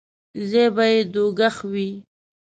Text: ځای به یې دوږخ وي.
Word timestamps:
ځای 0.49 0.67
به 0.75 0.85
یې 0.91 0.99
دوږخ 1.13 1.55
وي. 1.71 1.89